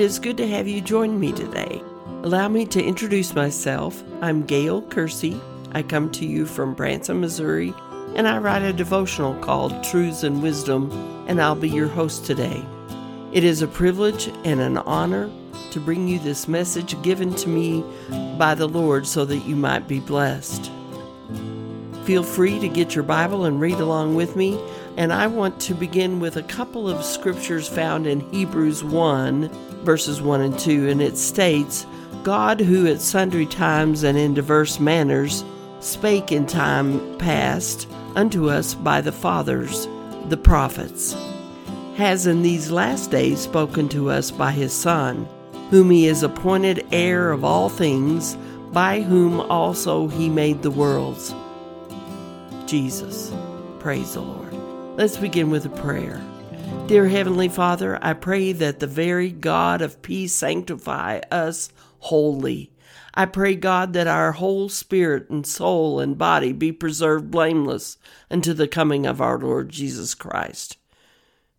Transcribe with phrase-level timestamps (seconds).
[0.00, 1.82] It is good to have you join me today.
[2.22, 4.02] Allow me to introduce myself.
[4.22, 5.38] I'm Gail Kersey.
[5.72, 7.74] I come to you from Branson, Missouri,
[8.14, 10.90] and I write a devotional called Truths and Wisdom,
[11.28, 12.64] and I'll be your host today.
[13.32, 15.30] It is a privilege and an honor
[15.70, 17.84] to bring you this message given to me
[18.38, 20.72] by the Lord so that you might be blessed.
[22.04, 24.58] Feel free to get your Bible and read along with me,
[24.96, 30.20] and I want to begin with a couple of scriptures found in Hebrews 1, verses
[30.20, 31.86] 1 and 2, and it states,
[32.22, 35.44] God, who at sundry times and in diverse manners
[35.80, 39.88] spake in time past unto us by the fathers,
[40.28, 41.16] the prophets,
[41.96, 45.26] has in these last days spoken to us by his Son,
[45.70, 48.36] whom he is appointed heir of all things,
[48.72, 51.34] by whom also he made the worlds.
[52.66, 53.32] Jesus.
[53.78, 54.54] Praise the Lord.
[54.96, 56.22] Let's begin with a prayer.
[56.90, 61.68] Dear Heavenly Father, I pray that the very God of peace sanctify us
[62.00, 62.72] wholly.
[63.14, 67.96] I pray, God, that our whole spirit and soul and body be preserved blameless
[68.28, 70.78] unto the coming of our Lord Jesus Christ.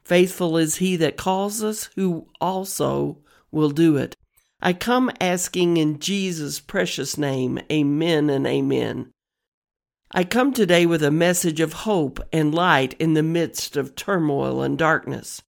[0.04, 3.20] Faithful is he that calls us, who also
[3.52, 4.18] will do it.
[4.62, 9.14] I come asking in Jesus' precious name, amen and amen.
[10.14, 14.62] I come today with a message of hope and light in the midst of turmoil
[14.62, 15.42] and darkness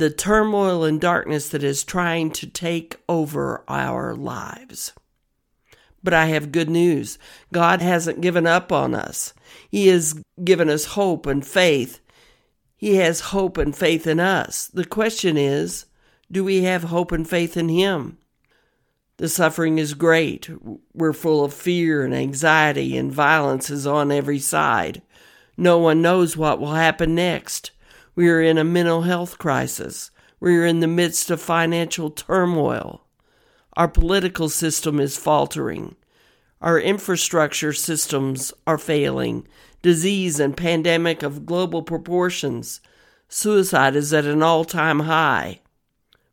[0.00, 4.92] the turmoil and darkness that is trying to take over our lives.
[6.02, 7.18] But I have good news.
[7.52, 9.34] God hasn't given up on us.
[9.70, 12.00] He has given us hope and faith.
[12.76, 14.68] He has hope and faith in us.
[14.68, 15.84] The question is,
[16.32, 18.16] do we have hope and faith in Him?
[19.20, 20.48] The suffering is great.
[20.94, 25.02] We're full of fear and anxiety, and violence is on every side.
[25.58, 27.70] No one knows what will happen next.
[28.14, 30.10] We are in a mental health crisis.
[30.40, 33.04] We are in the midst of financial turmoil.
[33.76, 35.96] Our political system is faltering.
[36.62, 39.46] Our infrastructure systems are failing.
[39.82, 42.80] Disease and pandemic of global proportions.
[43.28, 45.60] Suicide is at an all time high.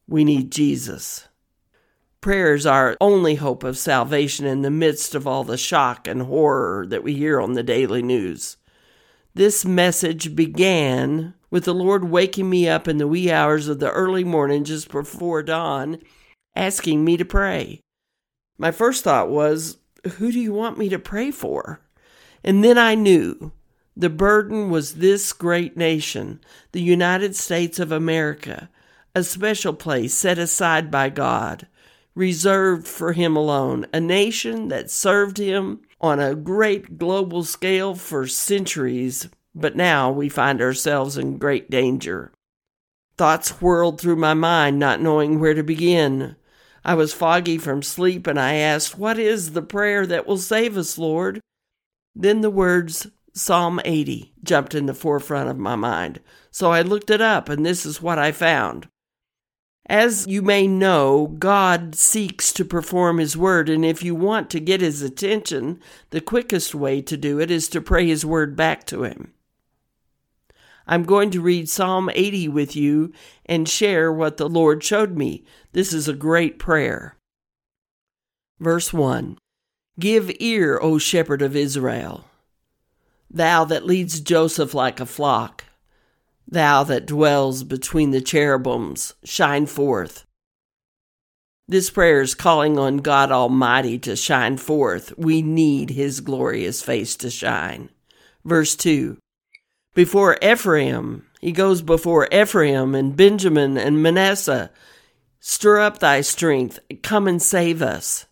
[0.07, 1.27] We need Jesus.
[2.27, 6.23] Prayer is our only hope of salvation in the midst of all the shock and
[6.23, 8.57] horror that we hear on the daily news.
[9.33, 13.89] This message began with the Lord waking me up in the wee hours of the
[13.91, 15.99] early morning just before dawn,
[16.53, 17.79] asking me to pray.
[18.57, 19.77] My first thought was,
[20.17, 21.79] Who do you want me to pray for?
[22.43, 23.53] And then I knew
[23.95, 26.41] the burden was this great nation,
[26.73, 28.69] the United States of America,
[29.15, 31.67] a special place set aside by God,
[32.17, 38.25] reserved for Him alone, a nation that served Him on a great global scale for
[38.27, 42.31] centuries, but now we find ourselves in great danger.
[43.17, 46.35] Thoughts whirled through my mind, not knowing where to begin.
[46.83, 50.75] I was foggy from sleep, and I asked, What is the prayer that will save
[50.75, 51.39] us, Lord?
[52.15, 56.19] Then the words Psalm 80 jumped in the forefront of my mind.
[56.49, 58.87] So I looked it up, and this is what I found.
[59.87, 64.59] As you may know, God seeks to perform His word, and if you want to
[64.59, 68.85] get His attention, the quickest way to do it is to pray His word back
[68.87, 69.33] to Him.
[70.85, 73.13] I'm going to read Psalm 80 with you
[73.45, 75.45] and share what the Lord showed me.
[75.71, 77.15] This is a great prayer.
[78.59, 79.37] Verse 1
[79.99, 82.25] Give ear, O shepherd of Israel,
[83.31, 85.63] thou that leads Joseph like a flock
[86.47, 90.25] Thou that dwells between the cherubims, shine forth.
[91.67, 95.13] This prayer is calling on God Almighty to shine forth.
[95.17, 97.89] We need His glorious face to shine.
[98.45, 99.17] Verse 2
[99.93, 104.71] Before Ephraim, he goes before Ephraim and Benjamin and Manasseh.
[105.41, 108.25] Stir up thy strength, come and save us.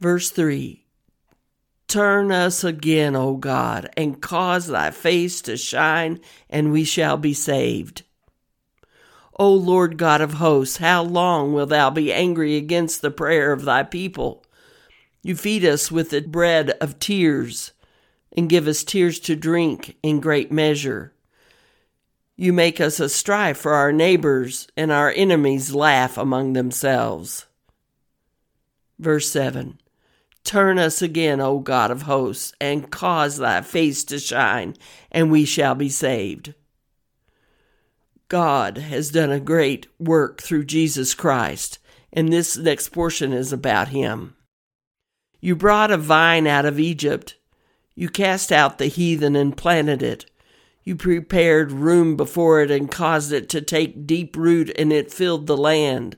[0.00, 0.81] Verse 3
[1.92, 7.34] Turn us again, O God, and cause thy face to shine, and we shall be
[7.34, 8.02] saved.
[9.38, 13.66] O Lord God of hosts, how long wilt thou be angry against the prayer of
[13.66, 14.42] thy people?
[15.22, 17.72] You feed us with the bread of tears,
[18.34, 21.12] and give us tears to drink in great measure.
[22.36, 27.44] You make us a strife for our neighbors, and our enemies laugh among themselves.
[28.98, 29.78] Verse 7
[30.44, 34.76] Turn us again, O God of hosts, and cause thy face to shine,
[35.10, 36.54] and we shall be saved.
[38.28, 41.78] God has done a great work through Jesus Christ,
[42.12, 44.34] and this next portion is about him.
[45.40, 47.36] You brought a vine out of Egypt.
[47.94, 50.24] You cast out the heathen and planted it.
[50.84, 55.46] You prepared room before it and caused it to take deep root, and it filled
[55.46, 56.16] the land.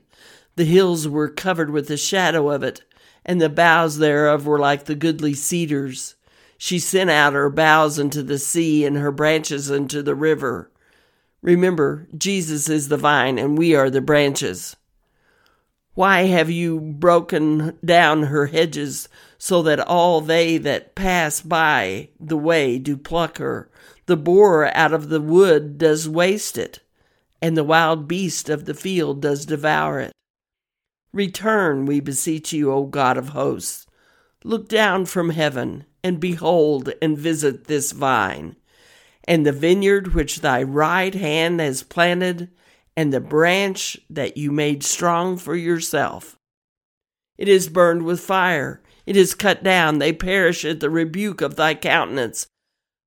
[0.56, 2.82] The hills were covered with the shadow of it,
[3.24, 6.14] and the boughs thereof were like the goodly cedars.
[6.58, 10.70] She sent out her boughs into the sea, and her branches into the river.
[11.42, 14.76] Remember, Jesus is the vine, and we are the branches.
[15.94, 22.36] Why have you broken down her hedges, so that all they that pass by the
[22.36, 23.70] way do pluck her?
[24.06, 26.80] The boar out of the wood does waste it,
[27.40, 30.12] and the wild beast of the field does devour it.
[31.14, 33.86] Return, we beseech you, O God of hosts.
[34.42, 38.56] Look down from heaven, and behold, and visit this vine,
[39.22, 42.50] and the vineyard which thy right hand has planted,
[42.96, 46.36] and the branch that you made strong for yourself.
[47.38, 51.54] It is burned with fire, it is cut down, they perish at the rebuke of
[51.54, 52.48] thy countenance.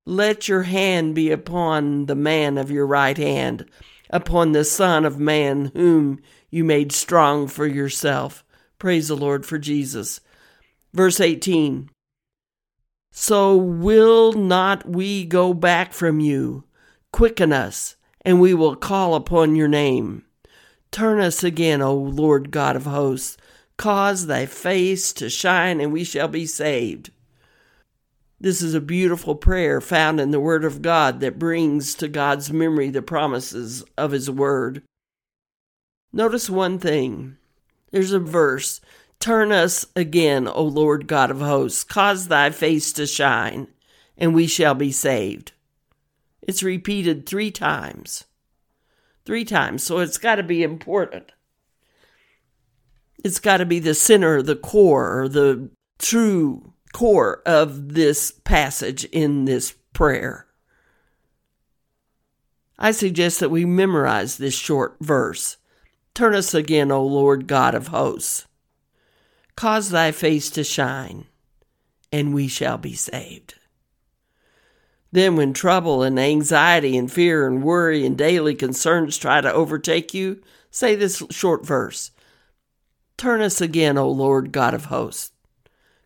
[0.06, 3.66] Let your hand be upon the man of your right hand,
[4.08, 8.44] upon the Son of Man, whom you made strong for yourself.
[8.78, 10.20] Praise the Lord for Jesus.
[10.92, 11.90] Verse 18
[13.12, 16.64] So will not we go back from you?
[17.12, 20.24] Quicken us, and we will call upon your name.
[20.90, 23.36] Turn us again, O Lord God of hosts.
[23.76, 27.10] Cause thy face to shine, and we shall be saved.
[28.40, 32.52] This is a beautiful prayer found in the Word of God that brings to God's
[32.52, 34.82] memory the promises of His Word.
[36.12, 37.36] Notice one thing.
[37.90, 38.80] There's a verse
[39.20, 43.68] Turn us again, O Lord God of hosts, cause thy face to shine,
[44.16, 45.52] and we shall be saved.
[46.40, 48.24] It's repeated three times.
[49.26, 51.32] Three times, so it's got to be important.
[53.24, 55.68] It's got to be the center, the core, or the
[55.98, 60.46] true core of this passage in this prayer.
[62.78, 65.56] I suggest that we memorize this short verse.
[66.14, 68.46] Turn us again, O Lord God of hosts.
[69.56, 71.26] Cause thy face to shine,
[72.12, 73.54] and we shall be saved.
[75.10, 80.12] Then, when trouble and anxiety and fear and worry and daily concerns try to overtake
[80.12, 82.10] you, say this short verse
[83.16, 85.32] Turn us again, O Lord God of hosts.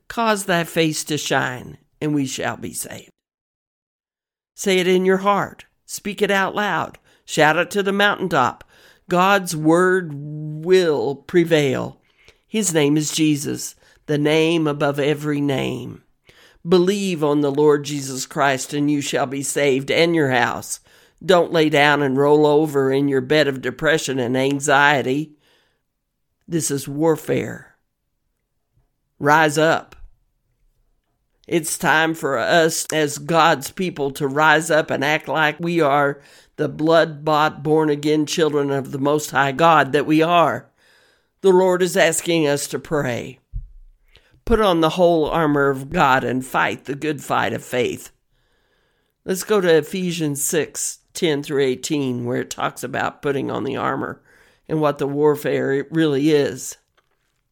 [0.08, 3.10] Cause thy face to shine, and we shall be saved.
[4.54, 5.66] Say it in your heart.
[5.84, 6.98] Speak it out loud.
[7.24, 8.64] Shout it to the mountaintop.
[9.08, 12.00] God's word will prevail.
[12.46, 13.74] His name is Jesus,
[14.06, 16.02] the name above every name.
[16.66, 20.80] Believe on the Lord Jesus Christ, and you shall be saved and your house.
[21.24, 25.32] Don't lay down and roll over in your bed of depression and anxiety.
[26.46, 27.76] This is warfare.
[29.18, 29.96] Rise up.
[31.48, 36.20] It's time for us as God's people to rise up and act like we are
[36.62, 40.70] the blood bought, born again children of the Most High God that we are.
[41.40, 43.40] The Lord is asking us to pray.
[44.44, 48.12] Put on the whole armor of God and fight the good fight of faith.
[49.24, 53.76] Let's go to Ephesians 6 10 through 18, where it talks about putting on the
[53.76, 54.22] armor
[54.68, 56.76] and what the warfare really is.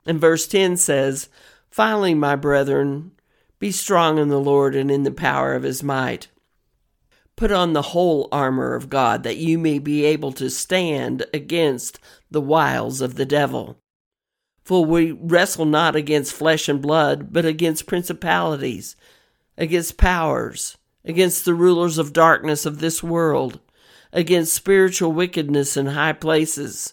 [0.07, 1.29] And verse 10 says,
[1.69, 3.11] Finally, my brethren,
[3.59, 6.29] be strong in the Lord and in the power of his might.
[7.41, 11.99] Put on the whole armor of God, that you may be able to stand against
[12.31, 13.79] the wiles of the devil.
[14.63, 18.95] For we wrestle not against flesh and blood, but against principalities,
[19.57, 23.59] against powers, against the rulers of darkness of this world,
[24.13, 26.93] against spiritual wickedness in high places.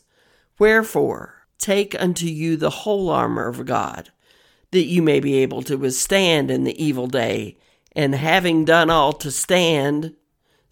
[0.57, 4.11] Wherefore, take unto you the whole armor of God
[4.71, 7.57] that you may be able to withstand in the evil day.
[7.91, 10.15] And having done all to stand,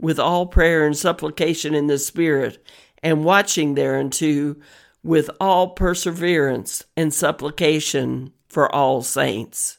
[0.00, 2.64] with all prayer and supplication in the Spirit,
[3.02, 4.56] and watching thereunto
[5.02, 9.78] with all perseverance and supplication for all saints.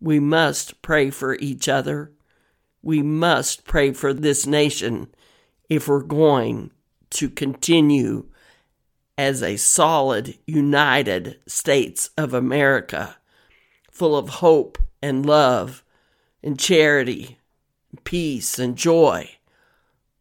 [0.00, 2.12] We must pray for each other.
[2.82, 5.08] We must pray for this nation
[5.68, 6.70] if we're going
[7.10, 8.28] to continue
[9.16, 13.16] as a solid, united States of America,
[13.90, 15.82] full of hope and love
[16.42, 17.37] and charity,
[18.04, 19.30] peace and joy.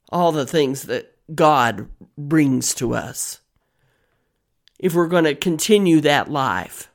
[0.10, 3.41] all the things that God brings to us.
[4.79, 6.89] If we're going to continue that life,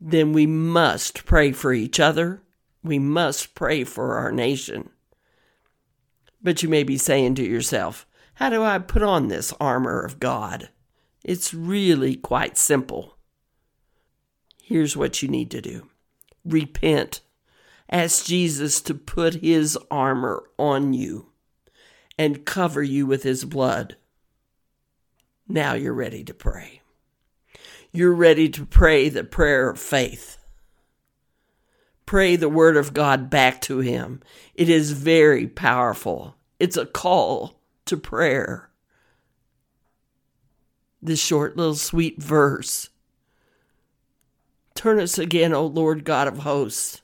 [0.00, 2.42] then we must pray for each other.
[2.82, 4.90] We must pray for our nation.
[6.42, 10.20] But you may be saying to yourself, how do I put on this armor of
[10.20, 10.70] God?
[11.22, 13.16] It's really quite simple.
[14.62, 15.88] Here's what you need to do
[16.44, 17.20] repent.
[17.90, 21.26] Ask Jesus to put his armor on you
[22.16, 23.96] and cover you with his blood.
[25.48, 26.82] Now you're ready to pray.
[27.92, 30.38] You're ready to pray the prayer of faith.
[32.06, 34.20] Pray the word of God back to him.
[34.54, 36.36] It is very powerful.
[36.60, 37.56] It's a call
[37.86, 38.70] to prayer.
[41.02, 42.90] This short little sweet verse.
[44.74, 47.02] Turn us again, O Lord God of hosts.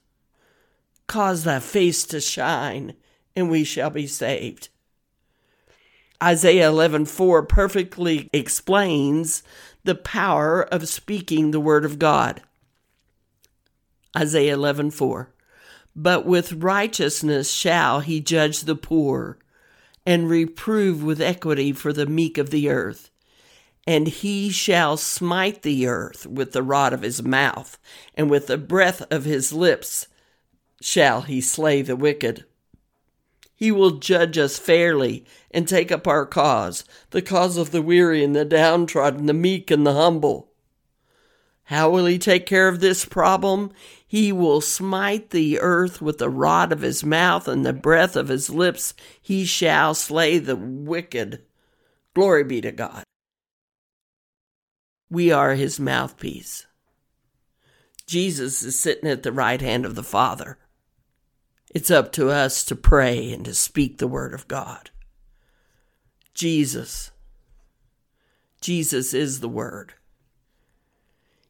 [1.07, 2.95] Cause thy face to shine,
[3.35, 4.69] and we shall be saved.
[6.23, 9.43] Isaiah 11:4 perfectly explains
[9.85, 12.43] the power of speaking the word of God.
[14.17, 15.29] Isaiah 11:4
[15.95, 19.39] But with righteousness shall he judge the poor
[20.07, 23.11] and reprove with equity for the meek of the earth.
[23.87, 27.79] And he shall smite the earth with the rod of his mouth,
[28.15, 30.09] and with the breath of his lips
[30.81, 32.45] shall he slay the wicked.
[33.55, 38.23] He will judge us fairly and take up our cause, the cause of the weary
[38.23, 40.51] and the downtrodden, the meek and the humble.
[41.65, 43.73] How will he take care of this problem?
[44.07, 48.29] He will smite the earth with the rod of his mouth and the breath of
[48.29, 48.95] his lips.
[49.21, 51.43] He shall slay the wicked.
[52.15, 53.03] Glory be to God.
[55.11, 56.67] We are his mouthpiece.
[58.07, 60.59] Jesus is sitting at the right hand of the Father.
[61.77, 64.89] It's up to us to pray and to speak the word of God.
[66.33, 67.11] Jesus.
[68.63, 69.93] Jesus is the Word.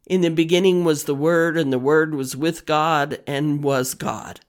[0.05, 4.41] In the beginning was the Word, and the Word was with God and was God.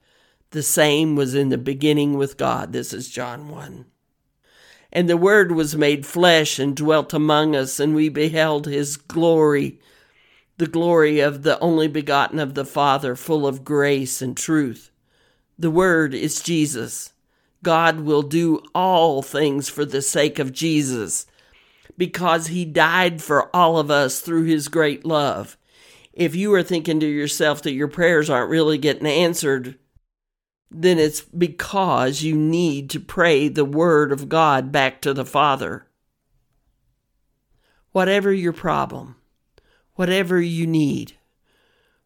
[0.50, 2.72] The same was in the beginning with God.
[2.72, 3.84] This is John 1.
[4.92, 9.78] And the Word was made flesh and dwelt among us, and we beheld his glory,
[10.56, 14.90] the glory of the only begotten of the Father, full of grace and truth.
[15.58, 17.12] The Word is Jesus.
[17.62, 21.26] God will do all things for the sake of Jesus
[21.96, 25.56] because he died for all of us through his great love.
[26.12, 29.76] If you are thinking to yourself that your prayers aren't really getting answered,
[30.70, 35.86] then it's because you need to pray the word of God back to the Father.
[37.90, 39.16] Whatever your problem,
[39.94, 41.14] whatever you need,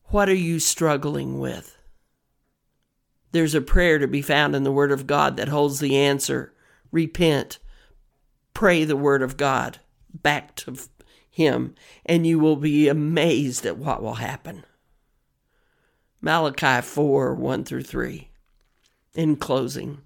[0.05, 1.77] what are you struggling with?
[3.33, 6.53] There's a prayer to be found in the Word of God that holds the answer.
[6.91, 7.59] Repent.
[8.55, 9.79] Pray the Word of God
[10.13, 10.77] back to
[11.31, 11.75] Him,
[12.05, 14.65] and you will be amazed at what will happen.
[16.21, 18.29] Malachi 4 1 through 3.
[19.15, 19.99] In closing,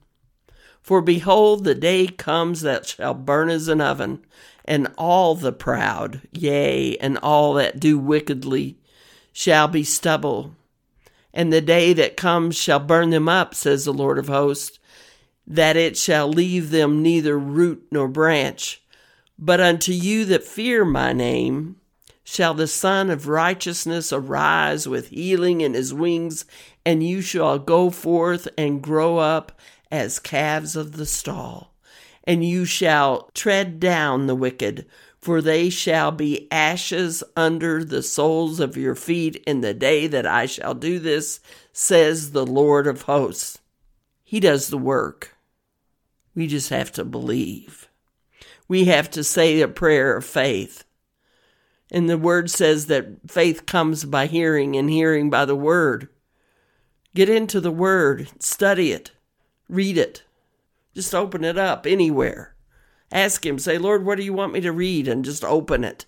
[0.81, 4.25] for behold, the day comes that shall burn as an oven,
[4.65, 8.79] and all the proud, yea, and all that do wickedly,
[9.33, 10.56] shall be stubble
[11.37, 14.79] and the day that comes shall burn them up, says the Lord of hosts,
[15.47, 18.83] that it shall leave them neither root nor branch.
[19.39, 21.77] But unto you that fear my name
[22.25, 26.47] shall the Sun of Righteousness arise with healing in his wings,
[26.87, 31.75] and you shall go forth and grow up as calves of the stall.
[32.25, 34.87] And you shall tread down the wicked
[35.27, 40.25] for they shall be ashes under the soles of your feet in the day that
[40.25, 41.41] I shall do this,
[41.73, 43.59] says the Lord of hosts.
[44.23, 45.37] He does the work.
[46.37, 47.89] We just have to believe.
[48.69, 50.85] We have to say a prayer of faith.
[51.91, 56.09] And the word says that faith comes by hearing, and hearing by the word.
[57.17, 59.11] Get into the word, study it,
[59.69, 60.23] read it.
[60.95, 62.55] Just open it up anywhere.
[63.13, 65.09] Ask Him, say, Lord, what do you want me to read?
[65.09, 66.07] And just open it.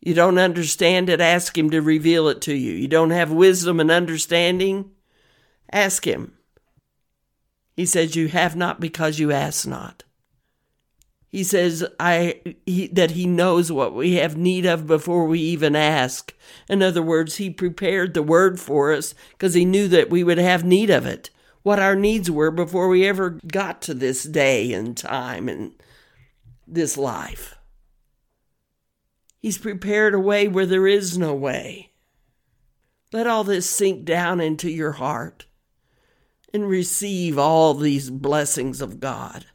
[0.00, 2.72] You don't understand it, ask Him to reveal it to you.
[2.72, 4.90] You don't have wisdom and understanding,
[5.72, 6.32] ask Him.
[7.76, 10.04] He says, You have not because you ask not.
[11.32, 15.74] He says I he, that he knows what we have need of before we even
[15.74, 16.34] ask.
[16.68, 20.36] In other words, he prepared the word for us because he knew that we would
[20.36, 21.30] have need of it
[21.62, 25.74] what our needs were before we ever got to this day and time and
[26.66, 27.56] this life.
[29.38, 31.90] He's prepared a way where there is no way.
[33.12, 35.46] Let all this sink down into your heart
[36.54, 39.46] and receive all these blessings of God.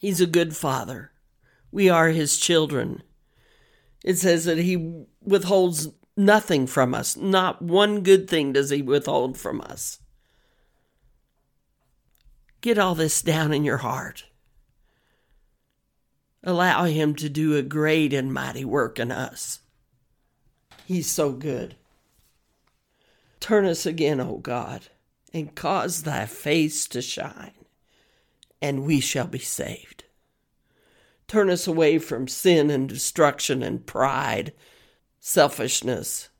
[0.00, 1.12] He's a good father.
[1.72, 3.02] We are his children.
[4.04, 7.16] It says that he withholds nothing from us.
[7.16, 9.98] Not one good thing does he withhold from us.
[12.60, 14.24] Get all this down in your heart.
[16.42, 19.60] Allow him to do a great and mighty work in us.
[20.86, 21.76] He's so good.
[23.40, 24.88] Turn us again, O God,
[25.32, 27.52] and cause thy face to shine,
[28.60, 30.04] and we shall be saved.
[31.26, 34.52] Turn us away from sin and destruction and pride,
[35.20, 36.30] selfishness,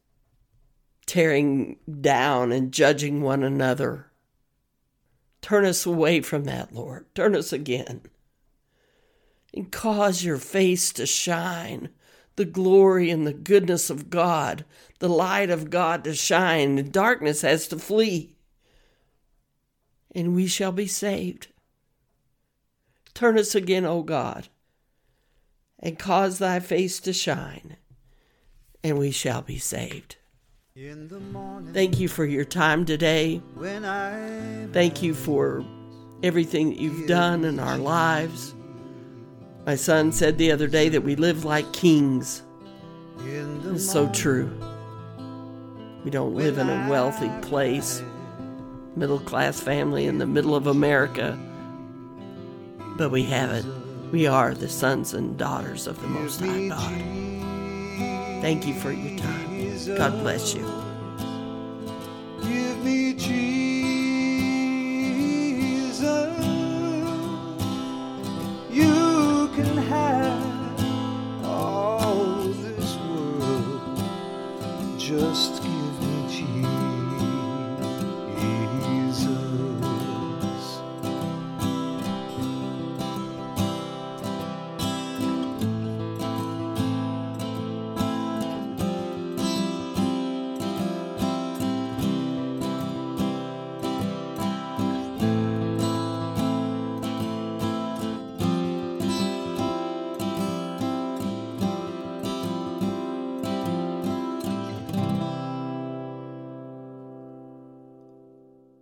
[1.06, 4.10] tearing down and judging one another.
[5.42, 7.06] Turn us away from that, Lord.
[7.14, 8.02] Turn us again.
[9.54, 11.90] And cause your face to shine,
[12.36, 14.64] the glory and the goodness of God,
[14.98, 18.36] the light of God to shine, and darkness has to flee.
[20.14, 21.48] And we shall be saved.
[23.14, 24.48] Turn us again, O God,
[25.78, 27.76] and cause thy face to shine,
[28.82, 30.16] and we shall be saved.
[31.72, 33.42] Thank you for your time today.
[34.72, 35.64] Thank you for
[36.22, 38.54] everything that you've done in our lives.
[39.66, 42.42] My son said the other day that we live like kings.
[43.74, 44.50] It's so true.
[46.04, 48.02] We don't live in a wealthy place,
[48.96, 51.38] middle class family in the middle of America,
[52.96, 53.66] but we have it.
[54.10, 57.29] We are the sons and daughters of the Most High God.
[58.40, 59.96] Thank you for your time.
[59.96, 60.79] God bless you.